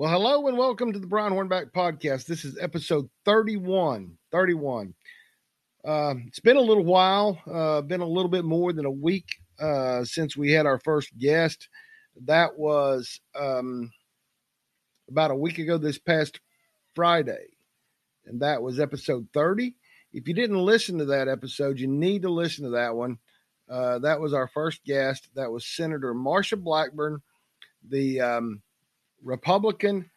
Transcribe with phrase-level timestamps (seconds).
[0.00, 2.24] Well, hello and welcome to the Brian Hornback podcast.
[2.24, 4.16] This is episode 31.
[4.32, 4.94] 31.
[5.84, 9.26] Uh, it's been a little while, uh, been a little bit more than a week
[9.60, 11.68] uh, since we had our first guest.
[12.24, 13.92] That was um,
[15.10, 16.40] about a week ago this past
[16.94, 17.48] Friday,
[18.24, 19.74] and that was episode 30.
[20.14, 23.18] If you didn't listen to that episode, you need to listen to that one.
[23.68, 25.28] Uh, that was our first guest.
[25.34, 27.20] That was Senator Marsha Blackburn,
[27.86, 28.62] the um,
[29.22, 30.10] Republican.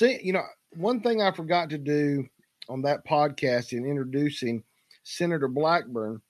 [0.00, 0.42] You know,
[0.76, 2.26] one thing I forgot to do
[2.68, 4.62] on that podcast in introducing
[5.02, 6.20] Senator Blackburn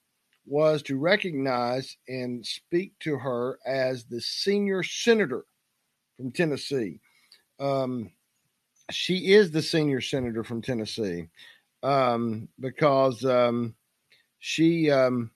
[0.45, 5.45] was to recognize and speak to her as the senior senator
[6.17, 6.99] from Tennessee.
[7.59, 8.11] Um,
[8.89, 11.27] she is the senior senator from Tennessee
[11.83, 13.75] um, because um,
[14.39, 15.31] she um,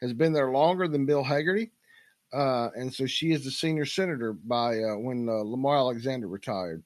[0.00, 1.70] has been there longer than Bill Hagerty.
[2.34, 6.82] Uh, and so she is the senior senator by uh, when uh, Lamar Alexander retired.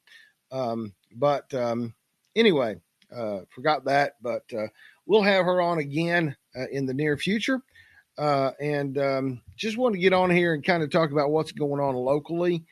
[0.52, 1.94] Um, but um,
[2.36, 2.76] anyway,
[3.16, 4.66] uh, forgot that, but uh,
[5.06, 7.62] we'll have her on again uh, in the near future.
[8.18, 11.80] and um, just want to get on here and kind of talk about what's going
[11.80, 12.64] on locally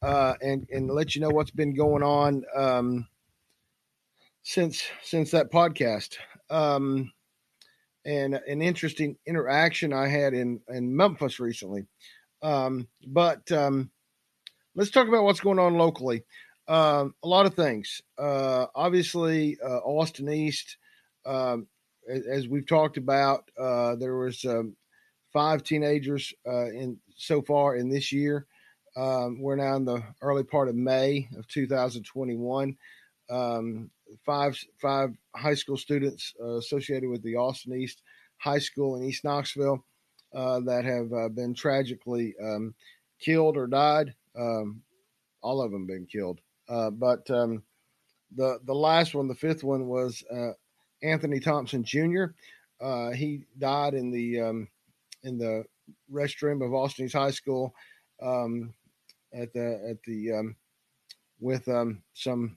[0.00, 3.06] and, and let you know what's been going on um,
[4.42, 6.16] since since that podcast.
[6.48, 7.12] Um,
[8.06, 11.86] and an interesting interaction I had in in Memphis recently.
[12.44, 13.90] Um, but um,
[14.74, 16.24] let's talk about what's going on locally.
[16.68, 18.02] Um, a lot of things.
[18.18, 20.76] Uh, obviously, uh, Austin East,
[21.24, 21.66] um,
[22.08, 24.76] as, as, we've talked about, uh, there was um,
[25.32, 28.46] five teenagers uh, in so far in this year.
[28.94, 32.76] Um, we're now in the early part of May of 2021.
[33.30, 33.90] Um,
[34.24, 38.02] five five high school students uh, associated with the Austin East
[38.36, 39.82] High School in East Knoxville
[40.34, 42.74] uh, that have uh, been tragically um,
[43.20, 44.14] killed or died.
[44.36, 44.82] Um,
[45.42, 47.62] all of them been killed, uh, but um,
[48.34, 50.52] the the last one, the fifth one, was uh,
[51.02, 52.24] Anthony Thompson Jr.
[52.80, 54.68] Uh, he died in the um,
[55.22, 55.64] in the
[56.12, 57.74] restroom of Austin-East High School
[58.22, 58.74] um,
[59.32, 60.56] at the at the um,
[61.40, 61.68] with
[62.14, 62.56] some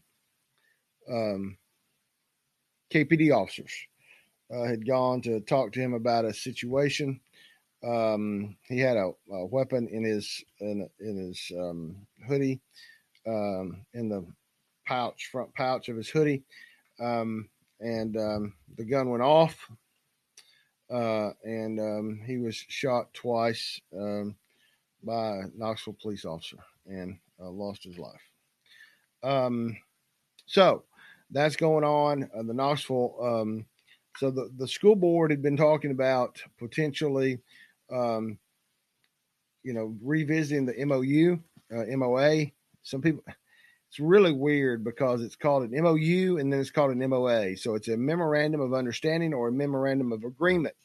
[2.91, 3.73] KPD officers
[4.49, 7.19] had gone to talk to him about a situation.
[7.83, 11.95] Um, he had a, a, weapon in his in, in his um,
[12.27, 12.59] hoodie,
[13.27, 14.25] um, in the
[14.85, 16.43] pouch front pouch of his hoodie,
[16.99, 17.47] um,
[17.79, 19.69] and um, the gun went off,
[20.91, 23.79] uh, and um, he was shot twice
[25.03, 26.57] by a Knoxville police officer
[26.87, 28.21] and uh, lost his life.
[30.47, 30.83] so
[31.31, 32.29] that's going on.
[32.35, 33.65] Uh, the Knoxville, um,
[34.17, 37.39] so the, the school board had been talking about potentially,
[37.91, 38.37] um,
[39.63, 41.39] you know, revisiting the MOU,
[41.75, 42.45] uh, MOA.
[42.83, 43.23] Some people,
[43.89, 47.57] it's really weird because it's called an MOU and then it's called an MOA.
[47.57, 50.75] So it's a memorandum of understanding or a memorandum of agreement.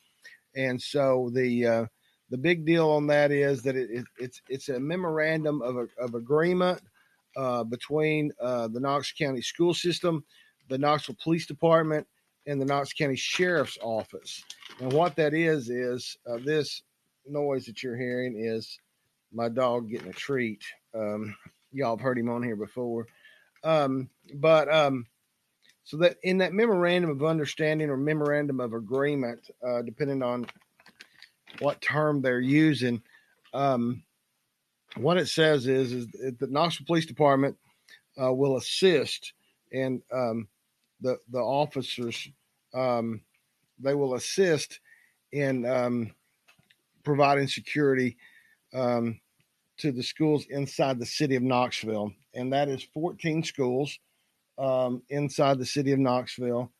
[0.54, 1.86] And so the uh,
[2.30, 6.14] the big deal on that is that it, it, it's it's a memorandum of, of
[6.14, 6.80] agreement
[7.36, 10.24] uh, between uh, the Knox County school system,
[10.68, 12.06] the Knoxville Police Department,
[12.46, 14.44] and the Knox County Sheriff's Office.
[14.80, 16.82] And what that is is uh, this
[17.26, 18.78] noise that you're hearing is
[19.32, 20.62] my dog getting a treat.
[20.94, 21.34] Um,
[21.72, 23.06] y'all have heard him on here before,
[23.64, 25.06] um, but um,
[25.84, 30.46] so that in that memorandum of understanding or memorandum of agreement, uh, depending on
[31.60, 33.02] what term they're using,
[33.54, 34.02] um,
[34.96, 37.56] what it says is is the Knoxville Police Department
[38.20, 39.32] uh, will assist
[39.72, 40.48] and um,
[41.00, 42.28] the the officers
[42.74, 43.22] um,
[43.78, 44.80] they will assist
[45.32, 46.12] in um,
[47.04, 48.16] providing security
[48.74, 49.20] um,
[49.78, 53.98] to the schools inside the city of Knoxville, and that is 14 schools
[54.58, 56.70] um, inside the city of Knoxville.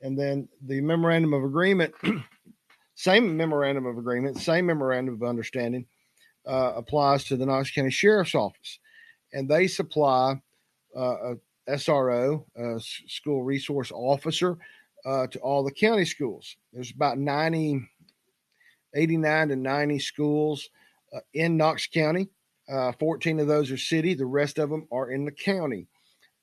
[0.00, 1.94] And then the memorandum of agreement,
[2.94, 5.86] same memorandum of agreement, same memorandum of understanding
[6.46, 8.78] uh, applies to the Knox County Sheriff's Office,
[9.32, 10.34] and they supply
[10.96, 11.36] uh, a
[11.68, 14.58] SRO, uh, School Resource Officer,
[15.04, 16.56] uh, to all the county schools.
[16.72, 17.88] There's about 90,
[18.94, 20.68] 89 to 90 schools
[21.14, 22.28] uh, in Knox County.
[22.70, 25.86] Uh, 14 of those are city, the rest of them are in the county.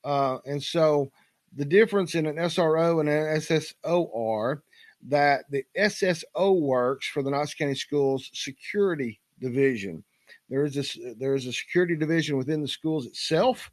[0.04, 1.12] Uh, and so
[1.56, 4.64] the difference in an SRO and an SSO are
[5.08, 10.04] that the SSO works for the Knox County Schools Security Division.
[10.50, 13.72] There is a, there is a security division within the schools itself,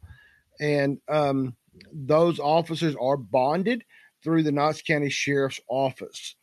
[0.59, 1.55] and um,
[1.91, 3.83] those officers are bonded
[4.23, 6.35] through the Knox County Sheriff's Office,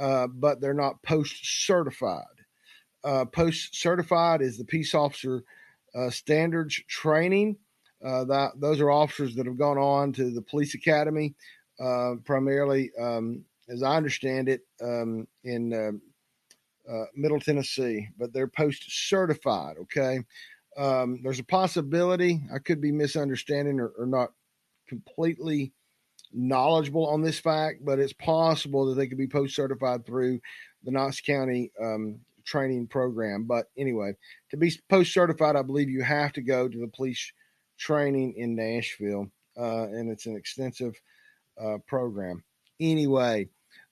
[0.00, 1.36] uh, but they're not post
[1.66, 2.24] certified.
[3.04, 5.44] Uh, post certified is the peace officer
[5.94, 7.56] uh, standards training
[8.02, 11.34] Uh, that those are officers that have gone on to the police academy,
[11.78, 15.62] uh, primarily, um, as I understand it, um, in
[16.88, 19.76] uh, Middle Tennessee, but they're post certified.
[19.82, 20.24] Okay,
[20.78, 24.32] um, there's a possibility I could be misunderstanding or, or not
[24.88, 25.72] completely
[26.32, 30.40] knowledgeable on this fact, but it's possible that they could be post certified through
[30.84, 33.44] the Knox County um, training program.
[33.44, 34.12] But anyway,
[34.50, 37.32] to be post certified, I believe you have to go to the police
[37.78, 40.94] training in Nashville, uh, and it's an extensive
[41.60, 42.42] uh, program.
[42.80, 43.48] Anyway,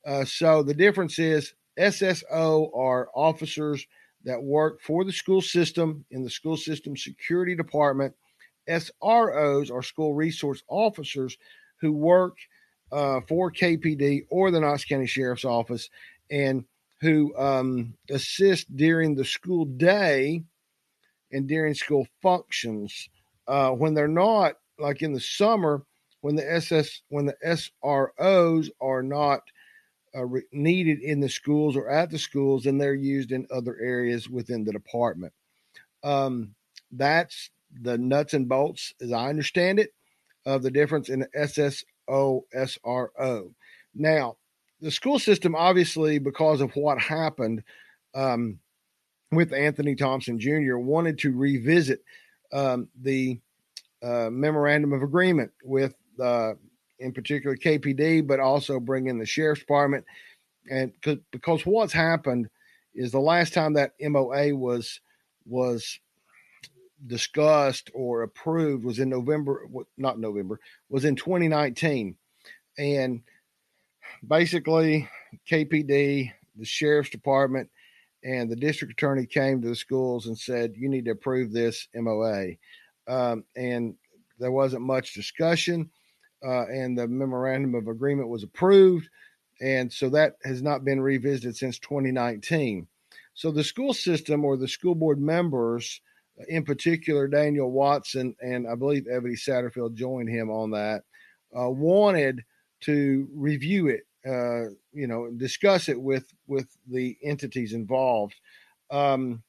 [0.07, 3.87] uh, so the difference is SSO are officers
[4.25, 8.15] that work for the school system in the school system security department.
[8.69, 11.39] SROs are school resource officers
[11.81, 12.37] who work
[12.93, 15.91] uh, for KPD or the Knox County Sheriff's Office
[16.31, 16.65] and
[17.01, 20.43] who um, assist during the school day
[21.33, 23.09] and during school functions.
[23.47, 25.83] Uh, when they're not, like in the summer,
[26.21, 29.43] when the SS, when the SROs are not
[30.15, 33.79] uh, re- needed in the schools or at the schools, and they're used in other
[33.81, 35.33] areas within the department.
[36.03, 36.55] Um,
[36.91, 37.51] that's
[37.83, 39.93] the nuts and bolts, as I understand it,
[40.49, 43.53] of the difference in the SSO SRO.
[43.95, 44.37] Now,
[44.81, 47.63] the school system, obviously, because of what happened
[48.15, 48.59] um,
[49.31, 52.03] with Anthony Thompson Jr., wanted to revisit
[52.53, 53.39] um, the
[54.03, 56.53] uh, memorandum of agreement with, uh,
[56.99, 60.07] in particular, KPD, but also bring in the sheriff's department.
[60.71, 60.93] And
[61.31, 62.49] because what's happened
[62.95, 65.01] is the last time that MOA was
[65.45, 66.01] was
[67.07, 69.67] discussed or approved was in November,
[69.97, 72.17] not November, was in 2019.
[72.79, 73.23] And
[74.27, 75.09] basically,
[75.49, 77.71] KPD, the sheriff's department,
[78.25, 81.89] and the district attorney came to the schools and said, You need to approve this
[81.95, 82.53] MOA.
[83.07, 83.95] Um, and
[84.39, 85.91] there wasn't much discussion,
[86.45, 89.09] uh, and the memorandum of agreement was approved.
[89.61, 92.87] And so that has not been revisited since 2019.
[93.35, 96.01] So the school system or the school board members
[96.47, 101.03] in particular, Daniel Watson and I believe Evetty Satterfield joined him on that,
[101.59, 102.45] uh, wanted
[102.83, 108.35] to review it, uh, you know, discuss it with with the entities involved.
[108.91, 109.43] Um,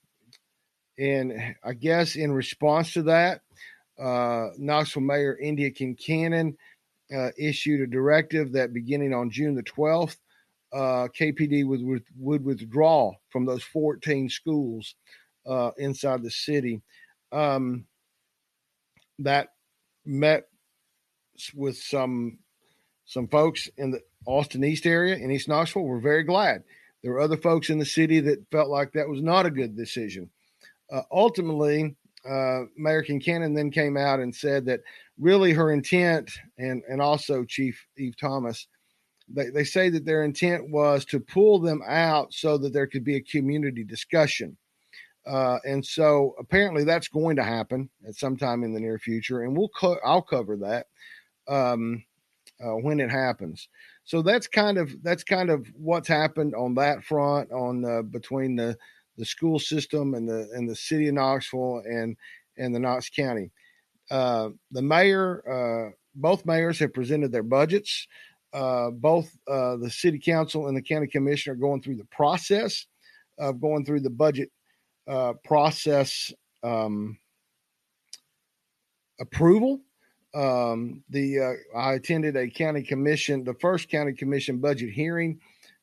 [0.98, 3.42] and I guess in response to that,
[4.00, 6.56] uh, Knoxville Mayor Indya Kincannon
[7.16, 10.18] uh, issued a directive that beginning on June the 12th,
[10.74, 14.96] uh, KPD would, would, would withdraw from those 14 schools
[15.46, 16.82] uh, inside the city
[17.32, 17.86] um,
[19.20, 19.50] that
[20.06, 20.48] met
[21.56, 22.40] with some
[23.06, 25.84] some folks in the Austin East area in East Knoxville.
[25.84, 26.64] We're very glad.
[27.02, 29.76] There were other folks in the city that felt like that was not a good
[29.76, 30.30] decision.
[30.92, 31.96] Uh, ultimately,
[32.28, 34.82] uh, Mayor Kincannon then came out and said that
[35.18, 38.68] really her intent, and and also Chief Eve Thomas,
[39.28, 43.04] they, they say that their intent was to pull them out so that there could
[43.04, 44.58] be a community discussion.
[45.26, 49.44] Uh, and so apparently that's going to happen at some time in the near future,
[49.44, 50.88] and we'll co- I'll cover that
[51.48, 52.04] um,
[52.64, 53.68] uh, when it happens.
[54.06, 58.56] So that's kind of that's kind of what's happened on that front on uh, between
[58.56, 58.78] the
[59.18, 62.16] the school system and the and the city of Knoxville and
[62.58, 63.52] and the Knox County.
[64.10, 68.08] Uh, the mayor, uh, both mayors have presented their budgets.
[68.52, 72.88] Uh, both the city council and the county commission are going through the process
[73.38, 74.50] of going through the budget
[75.10, 76.32] uh, process
[76.64, 77.18] um,
[79.20, 79.82] approval.
[80.36, 85.40] Um, the uh, I attended a county commission, the first county commission budget hearing,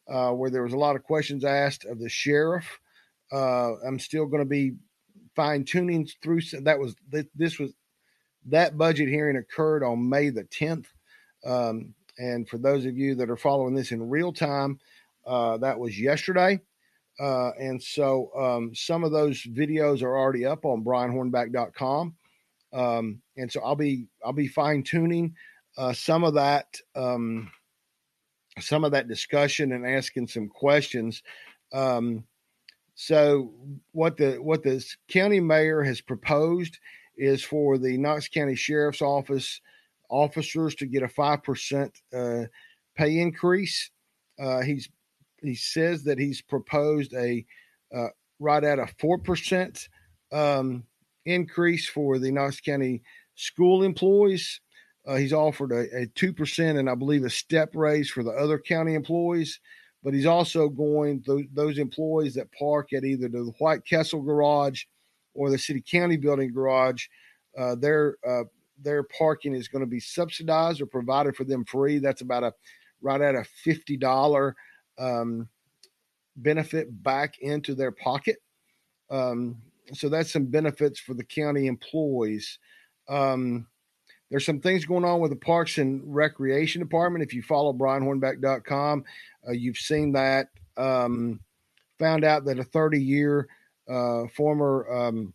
[0.09, 2.79] uh, where there was a lot of questions asked of the sheriff.
[3.33, 4.75] Uh, I'm still going to be
[5.35, 6.41] fine tuning through.
[6.63, 6.95] That was
[7.35, 7.73] this was
[8.47, 10.87] that budget hearing occurred on May the 10th.
[11.45, 14.79] Um, and for those of you that are following this in real time,
[15.27, 16.61] uh, that was yesterday.
[17.19, 22.15] Uh, and so um, some of those videos are already up on brianhornback.com.
[22.73, 25.35] Um, and so I'll be I'll be fine tuning
[25.79, 27.51] uh, some of that um,
[28.59, 31.23] some of that discussion and asking some questions.
[31.73, 32.25] Um,
[32.95, 33.53] so
[33.93, 36.79] what the what the county mayor has proposed
[37.17, 39.61] is for the Knox County Sheriff's Office
[40.09, 42.45] officers to get a five percent uh,
[42.95, 43.91] pay increase.
[44.39, 44.89] Uh, he's
[45.49, 47.45] he says that he's proposed a
[47.95, 49.89] uh, right at a four percent
[50.33, 50.85] um,
[51.25, 53.03] increase for the Knox County
[53.35, 54.61] school employees.
[55.07, 58.59] Uh, he's offered a two percent and I believe a step raise for the other
[58.59, 59.61] county employees.
[60.03, 64.85] But he's also going those, those employees that park at either the White Castle garage
[65.35, 67.05] or the City County building garage.
[67.59, 68.45] Uh, their uh,
[68.81, 71.99] their parking is going to be subsidized or provided for them free.
[71.99, 72.53] That's about a
[73.01, 74.55] right at a fifty dollar
[74.99, 75.49] um,
[76.37, 78.37] benefit back into their pocket.
[79.11, 79.63] Um,
[79.93, 82.59] so that's some benefits for the county employees.
[83.09, 83.67] Um,
[84.31, 87.25] there's some things going on with the Parks and Recreation Department.
[87.25, 89.05] If you follow BrianHornback.com,
[89.49, 90.49] uh, you've seen that.
[90.77, 91.41] Um,
[91.99, 93.49] found out that a 30 year
[93.89, 95.35] uh, former um,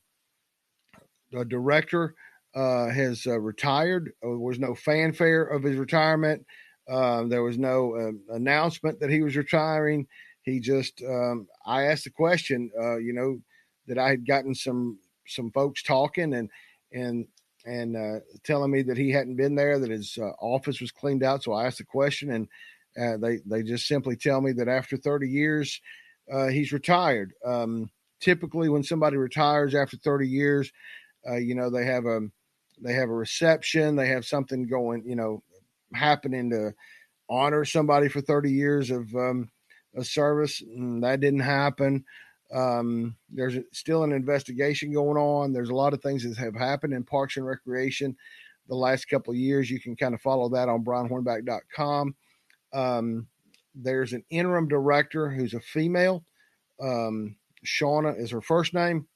[1.47, 2.13] director
[2.53, 4.11] uh, has uh, retired.
[4.23, 6.45] Uh, there was no fanfare of his retirement.
[6.91, 10.05] Uh, there was no um, announcement that he was retiring.
[10.43, 12.69] He just, um, I asked the question,
[13.01, 13.39] you know,
[13.87, 16.49] that I had gotten some some folks talking and
[16.91, 17.25] and
[17.65, 21.23] and uh, telling me that he hadn't been there, that his uh, office was cleaned
[21.23, 21.43] out.
[21.43, 22.47] So I asked the question, and
[22.99, 25.79] uh, they they just simply tell me that after 30 years,
[26.31, 27.33] uh, he's retired.
[27.45, 30.71] Um, typically, when somebody retires after 30 years,
[31.29, 32.21] uh, you know they have a
[32.81, 35.43] they have a reception, they have something going, you know,
[35.93, 36.73] happening to
[37.29, 39.49] honor somebody for 30 years of um,
[39.95, 40.61] a service.
[40.61, 42.03] And that didn't happen.
[42.53, 45.53] Um, there's still an investigation going on.
[45.53, 48.15] There's a lot of things that have happened in Parks and Recreation
[48.67, 49.69] the last couple of years.
[49.69, 52.15] You can kind of follow that on brianhornback.com.
[52.73, 53.27] Um,
[53.73, 56.25] there's an interim director who's a female.
[56.81, 59.07] Um, Shauna is her first name.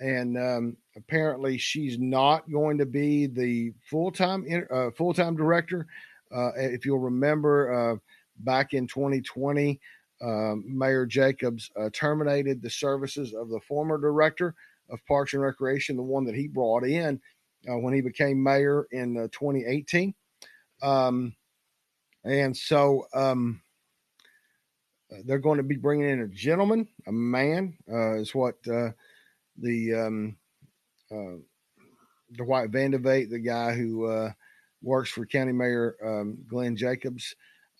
[0.00, 5.86] And um, apparently, she's not going to be the full time uh, full time director.
[6.34, 7.96] Uh, if you'll remember, uh,
[8.40, 9.80] back in 2020,
[10.20, 14.54] um, Mayor Jacobs uh, terminated the services of the former director
[14.90, 17.20] of Parks and Recreation, the one that he brought in
[17.68, 20.14] uh, when he became mayor in uh, 2018.
[20.82, 21.34] Um,
[22.24, 23.62] and so um,
[25.24, 28.94] they're going to be bringing in a gentleman, a man, is what the
[31.10, 31.44] um,
[32.36, 34.30] Dwight Van de Vate, the guy who
[34.82, 37.34] works for County Mayor um, Glenn Jacobs.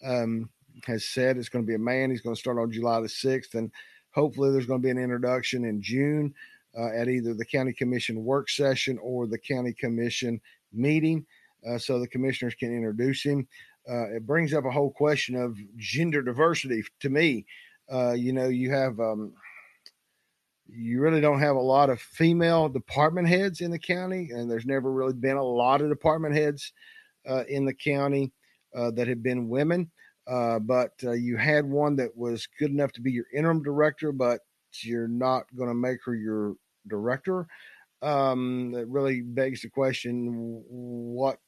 [0.04, 0.48] Um,
[0.86, 2.10] has said it's going to be a man.
[2.10, 3.54] He's going to start on July the 6th.
[3.54, 3.70] And
[4.10, 6.34] hopefully there's going to be an introduction in June
[6.78, 10.40] uh, at either the county commission work session or the county commission
[10.72, 11.24] meeting
[11.68, 13.46] uh, so the commissioners can introduce him.
[13.88, 17.46] Uh, it brings up a whole question of gender diversity to me.
[17.90, 19.32] Uh, you know, you have, um,
[20.68, 24.66] you really don't have a lot of female department heads in the county, and there's
[24.66, 26.72] never really been a lot of department heads
[27.28, 28.32] uh, in the county
[28.76, 29.90] uh, that have been women.
[30.26, 34.12] Uh, but uh, you had one that was good enough to be your interim director,
[34.12, 34.40] but
[34.82, 36.54] you're not going to make her your
[36.86, 37.46] director.
[38.02, 41.38] Um, that really begs the question what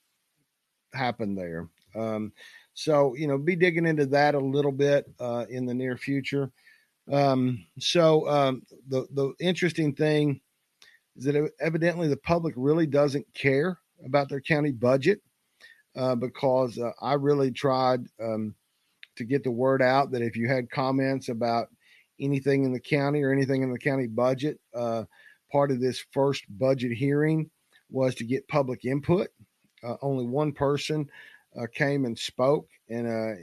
[0.95, 1.69] happened there.
[1.95, 2.33] Um,
[2.75, 6.51] so, you know, be digging into that a little bit uh, in the near future.
[7.11, 10.41] Um, so, um, the, the interesting thing
[11.17, 15.21] is that evidently the public really doesn't care about their county budget
[15.97, 18.55] uh, because uh, I really tried um,
[19.17, 21.69] to get the word out that if you had comments about
[22.21, 25.05] anything in the county or anything in the county budget, uh,
[25.51, 27.51] part of this first budget hearing
[27.91, 29.29] was to get public input.
[29.83, 31.09] Uh, only one person
[31.61, 33.41] uh, came and spoke, and uh,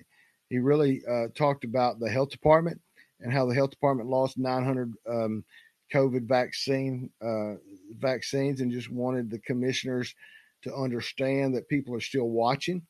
[0.49, 2.79] he really uh, talked about the health department
[3.19, 5.43] and how the health department lost 900 um,
[5.93, 7.55] COVID vaccine uh,
[7.99, 10.13] vaccines, and just wanted the commissioners
[10.63, 12.81] to understand that people are still watching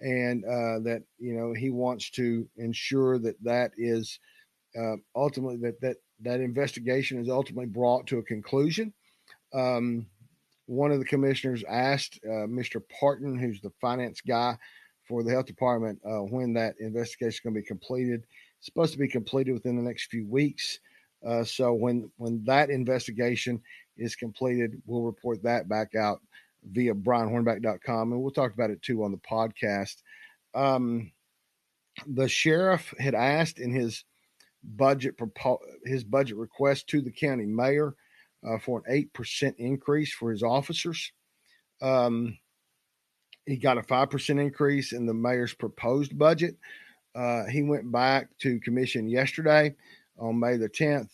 [0.00, 4.18] and uh, that you know he wants to ensure that that is
[4.78, 8.92] uh, ultimately that that that investigation is ultimately brought to a conclusion.
[9.52, 10.06] Um,
[10.66, 12.80] one of the commissioners asked uh, Mr.
[13.00, 14.56] Parton, who's the finance guy
[15.06, 18.24] for the health department, uh, when that investigation is going to be completed.
[18.64, 20.80] Supposed to be completed within the next few weeks.
[21.22, 23.60] Uh, so when when that investigation
[23.98, 26.22] is completed, we'll report that back out
[26.72, 28.12] via brianhornback.com.
[28.12, 29.96] And we'll talk about it too on the podcast.
[30.54, 31.12] Um,
[32.06, 34.02] the sheriff had asked in his
[34.62, 35.14] budget
[35.84, 37.94] his budget request to the county mayor
[38.48, 41.12] uh, for an 8% increase for his officers.
[41.82, 42.38] Um,
[43.44, 46.56] he got a 5% increase in the mayor's proposed budget.
[47.14, 49.74] Uh, he went back to commission yesterday
[50.18, 51.10] on May the 10th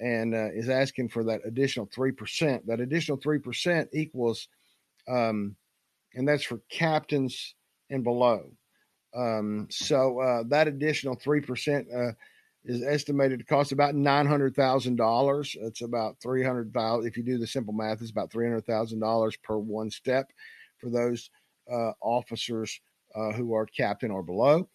[0.00, 2.64] and uh, is asking for that additional 3%.
[2.66, 4.48] That additional 3% equals
[5.08, 5.56] um,
[6.14, 7.54] and that's for captains
[7.90, 8.50] and below.
[9.14, 12.12] Um, so uh, that additional three percent uh,
[12.64, 15.56] is estimated to cost about nine hundred thousand dollars.
[15.60, 17.08] It's about three hundred thousand.
[17.08, 20.30] If you do the simple math, it's about three hundred thousand dollars per one step
[20.78, 21.30] for those
[21.70, 22.80] uh, officers
[23.34, 24.68] who are captain or below.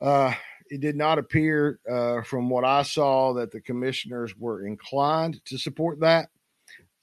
[0.00, 0.32] Uh,
[0.70, 5.58] it did not appear, uh, from what I saw, that the commissioners were inclined to
[5.58, 6.28] support that.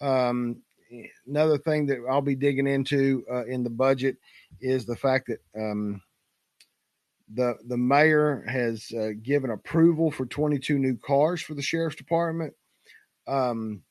[0.02, 0.62] Um,
[1.28, 4.18] another thing that I'll be digging into uh, in the budget
[4.62, 6.02] is the fact that um,
[7.34, 12.54] the the mayor has uh, given approval for 22 new cars for the sheriff's department.
[13.28, 13.82] Um,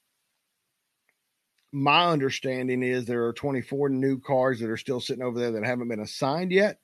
[1.73, 5.64] my understanding is there are 24 new cars that are still sitting over there that
[5.64, 6.78] haven't been assigned yet.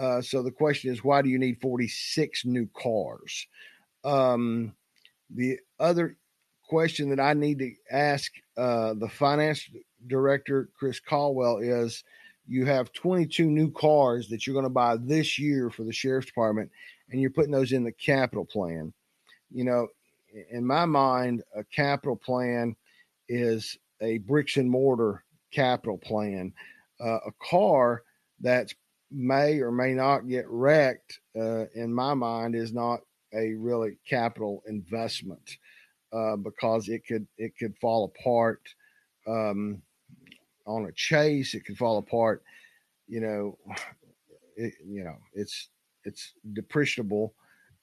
[0.00, 3.46] Uh, so the question is, why do you need 46 new cars?
[4.02, 4.72] Um,
[5.28, 6.16] the other
[6.66, 9.68] question that I need to ask uh, the finance
[10.06, 12.02] director, Chris Caldwell, is
[12.48, 16.28] you have 22 new cars that you're going to buy this year for the sheriff's
[16.28, 16.70] department,
[17.10, 18.94] and you're putting those in the capital plan.
[19.50, 19.88] You know,
[20.50, 22.74] in my mind, a capital plan
[23.28, 26.54] is a bricks and mortar capital plan.
[26.98, 28.02] Uh, a car
[28.40, 28.72] that
[29.10, 33.00] may or may not get wrecked, uh, in my mind, is not
[33.34, 35.58] a really capital investment
[36.12, 38.60] uh, because it could it could fall apart.
[39.26, 39.82] Um,
[40.66, 42.42] on a chase, it could fall apart.
[43.08, 43.58] You know,
[44.56, 45.68] it, you know, it's
[46.04, 47.30] it's depreciable,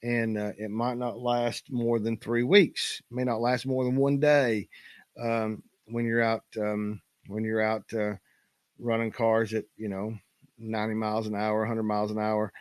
[0.02, 3.02] and uh, it might not last more than three weeks.
[3.10, 4.68] It may not last more than one day
[5.20, 8.14] um, when you're out um, when you're out uh,
[8.78, 10.14] running cars at you know
[10.58, 12.52] 90 miles an hour, 100 miles an hour.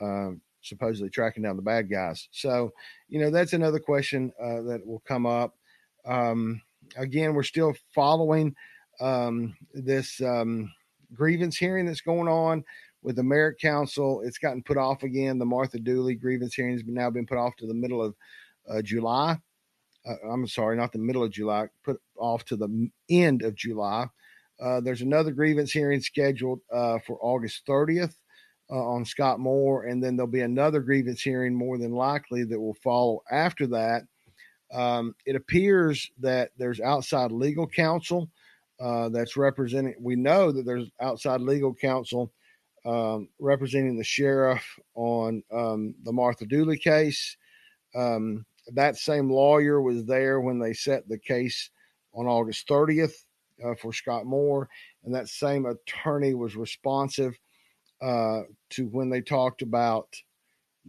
[0.00, 0.30] Uh,
[0.66, 2.28] supposedly tracking down the bad guys.
[2.32, 2.72] So,
[3.08, 5.54] you know, that's another question uh, that will come up.
[6.04, 6.60] Um,
[6.96, 8.54] again, we're still following
[9.00, 10.72] um, this um,
[11.14, 12.64] grievance hearing that's going on
[13.02, 14.22] with the merit council.
[14.24, 15.38] It's gotten put off again.
[15.38, 18.14] The Martha Dooley grievance hearing has been now been put off to the middle of
[18.68, 19.38] uh, July.
[20.06, 24.06] Uh, I'm sorry, not the middle of July, put off to the end of July.
[24.60, 28.14] Uh, there's another grievance hearing scheduled uh, for August 30th
[28.70, 32.60] uh, on Scott Moore, and then there'll be another grievance hearing more than likely that
[32.60, 34.02] will follow after that.
[34.72, 38.30] Um, it appears that there's outside legal counsel
[38.80, 39.94] uh, that's representing.
[40.00, 42.32] We know that there's outside legal counsel
[42.84, 44.64] um, representing the sheriff
[44.94, 47.36] on um, the Martha Dooley case.
[47.94, 51.70] Um, that same lawyer was there when they set the case
[52.14, 53.25] on August 30th
[53.64, 54.68] uh, for Scott Moore,
[55.04, 57.38] and that same attorney was responsive
[58.02, 60.08] uh, to when they talked about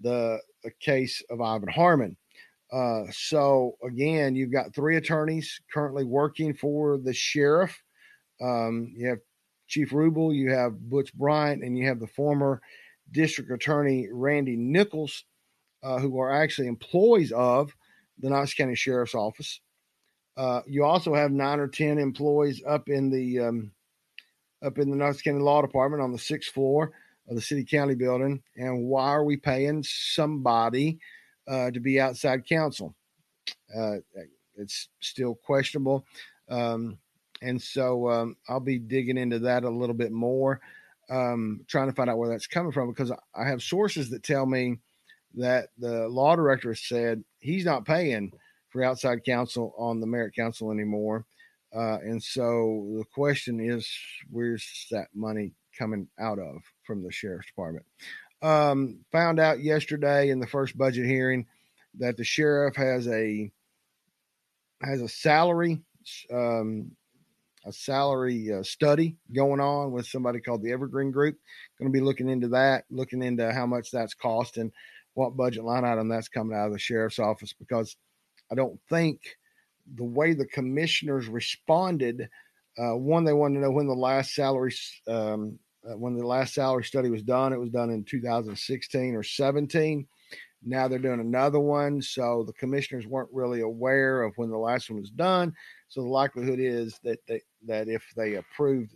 [0.02, 2.18] the, the case of Ivan Harmon.
[2.72, 7.82] Uh, so again, you've got three attorneys currently working for the sheriff.
[8.42, 9.20] Um, you have
[9.68, 12.62] Chief Rubel, you have Butch Bryant, and you have the former
[13.12, 15.24] district attorney Randy Nichols,
[15.84, 17.74] uh, who are actually employees of
[18.20, 19.62] the Knox County Sheriff's Office.
[20.38, 23.72] Uh, you also have nine or ten employees up in the um,
[24.64, 26.94] up in the Knox County Law Department on the sixth floor
[27.28, 28.42] of the City County building.
[28.56, 31.00] And why are we paying somebody
[31.48, 32.94] uh, to be outside counsel.
[33.76, 33.98] Uh,
[34.56, 36.06] it's still questionable.
[36.50, 36.98] Um,
[37.42, 40.60] and so um, I'll be digging into that a little bit more,
[41.10, 44.46] um, trying to find out where that's coming from because I have sources that tell
[44.46, 44.78] me
[45.36, 48.32] that the law director said he's not paying
[48.70, 51.26] for outside counsel on the merit council anymore.
[51.76, 53.90] Uh, and so the question is,
[54.30, 57.86] where's that money coming out of from the sheriff's department?
[58.42, 61.46] Um, found out yesterday in the first budget hearing
[62.00, 63.52] that the sheriff has a
[64.82, 65.82] has a salary
[66.32, 66.92] um,
[67.66, 71.38] a salary uh, study going on with somebody called the Evergreen Group.
[71.78, 74.72] Going to be looking into that, looking into how much that's costing,
[75.16, 77.98] what budget line item that's coming out of the sheriff's office because
[78.52, 79.22] I don't think
[79.96, 82.30] the way the commissioners responded.
[82.78, 84.74] Uh, one, they wanted to know when the last salary
[85.08, 89.24] um, uh, when the last salary study was done, it was done in 2016 or
[89.24, 90.08] 17.
[90.64, 92.02] Now they're doing another one.
[92.02, 95.54] So the commissioners weren't really aware of when the last one was done.
[95.88, 98.94] So the likelihood is that they, that if they approved,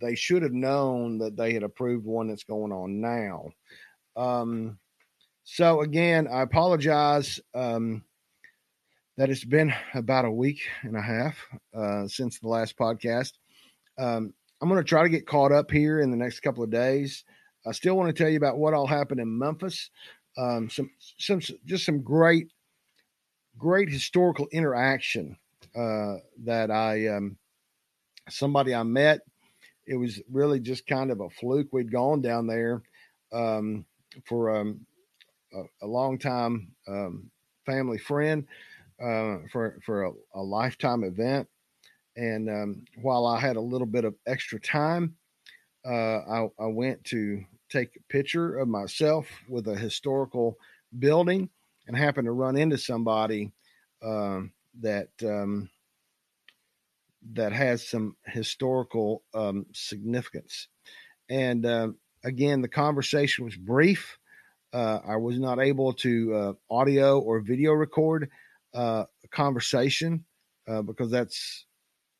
[0.00, 3.50] they should have known that they had approved one that's going on now.
[4.16, 4.78] Um,
[5.44, 8.02] so again, I apologize um,
[9.18, 11.36] that it's been about a week and a half
[11.76, 13.32] uh, since the last podcast.
[13.98, 16.70] Um, I'm going to try to get caught up here in the next couple of
[16.70, 17.24] days.
[17.66, 19.90] I still want to tell you about what all happened in Memphis.
[20.36, 22.52] Um, some, some, just some great,
[23.58, 25.36] great historical interaction
[25.76, 27.36] uh, that I, um,
[28.28, 29.22] somebody I met.
[29.88, 31.72] It was really just kind of a fluke.
[31.72, 32.82] We'd gone down there
[33.32, 33.84] um,
[34.26, 34.86] for um,
[35.52, 37.32] a, a, long time um,
[37.66, 38.46] family friend
[39.02, 41.48] uh, for for a, a lifetime event
[42.18, 45.14] and um, while I had a little bit of extra time,
[45.86, 50.58] uh, I, I, went to take a picture of myself with a historical
[50.98, 51.48] building
[51.86, 53.52] and happened to run into somebody
[54.02, 55.70] um, that um,
[57.34, 60.66] that has some historical um, significance.
[61.30, 61.90] And uh,
[62.24, 64.18] again, the conversation was brief.
[64.72, 68.28] Uh, I was not able to uh, audio or video record
[68.74, 70.24] uh, conversation
[70.66, 71.66] uh, because that's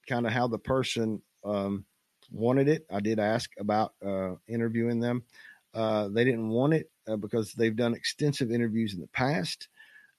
[0.08, 1.84] kind of how the person um,
[2.30, 2.86] wanted it.
[2.90, 5.22] I did ask about uh, interviewing them.
[5.74, 9.68] they didn't want it because they've done extensive interviews in the past.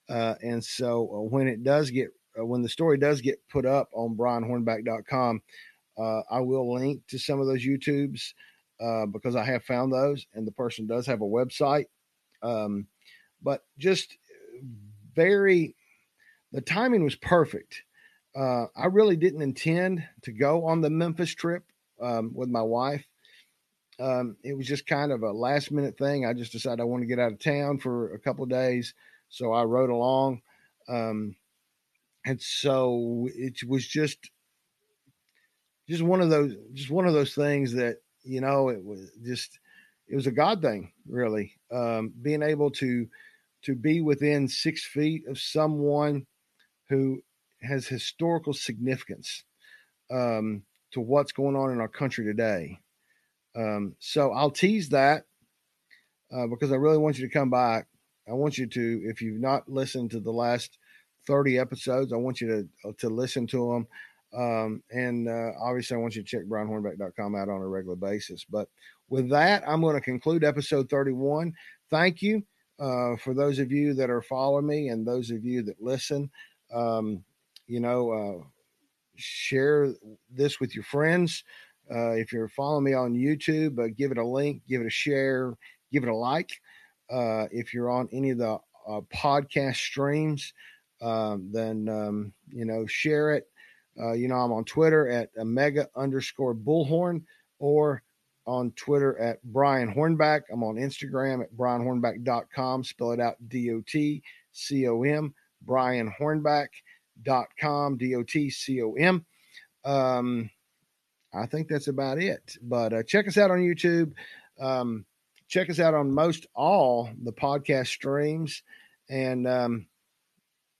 [0.07, 4.15] and so when it does get uh, when the story does get put up on
[4.15, 5.41] brianhornback.com,
[5.97, 8.33] uh, I will link to some of those YouTubes
[8.79, 11.85] uh, because I have found those, and the person does have a website.
[12.41, 12.87] Um,
[13.41, 14.17] but just
[15.13, 15.75] very,
[16.51, 17.83] the timing was perfect.
[18.35, 21.63] Uh, I really didn't intend to go on the Memphis trip
[22.01, 23.05] um, with my wife.
[23.99, 26.25] Um, it was just kind of a last minute thing.
[26.25, 28.93] I just decided I want to get out of town for a couple days,
[29.29, 30.41] so I rode along.
[30.87, 31.35] Um,
[32.25, 34.29] and so it was just
[35.87, 39.59] just one of those just one of those things that you know it was just
[40.07, 43.07] it was a god thing really um, being able to
[43.63, 46.25] to be within six feet of someone
[46.89, 47.21] who
[47.61, 49.43] has historical significance
[50.11, 52.79] um, to what's going on in our country today
[53.55, 55.23] um, so i'll tease that
[56.33, 57.87] uh, because i really want you to come back
[58.27, 60.77] i want you to if you've not listened to the last
[61.29, 62.11] 30 episodes.
[62.11, 63.87] I want you to uh, to listen to them.
[64.31, 68.45] Um, and uh, obviously, I want you to check brianhornback.com out on a regular basis.
[68.49, 68.67] But
[69.09, 71.53] with that, I'm going to conclude episode 31.
[71.89, 72.43] Thank you
[72.79, 76.29] uh, for those of you that are following me and those of you that listen.
[76.73, 77.23] Um,
[77.67, 78.43] you know, uh,
[79.15, 79.93] share
[80.31, 81.43] this with your friends.
[81.91, 84.91] Uh, if you're following me on YouTube, uh, give it a link, give it a
[84.91, 85.55] share,
[85.91, 86.51] give it a like.
[87.09, 88.57] Uh, if you're on any of the
[89.13, 90.53] podcast streams,
[91.01, 93.47] um, then um, you know share it.
[93.99, 97.23] Uh, you know I'm on Twitter at mega underscore bullhorn
[97.59, 98.03] or
[98.45, 100.41] on Twitter at Brian Hornback.
[100.51, 102.83] I'm on Instagram at brianhornback.com.
[102.83, 105.33] Spell it out D O T C O M.
[105.65, 107.97] BrianHornback.com.
[107.97, 109.25] D O T C O M.
[109.85, 110.49] Um,
[111.33, 112.57] I think that's about it.
[112.61, 114.13] But uh, check us out on YouTube.
[114.59, 115.05] Um,
[115.47, 118.63] check us out on most all the podcast streams.
[119.09, 119.87] And um,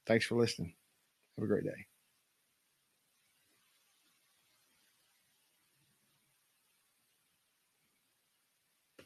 [0.09, 0.73] Thanks for listening.
[1.37, 1.88] Have a great day.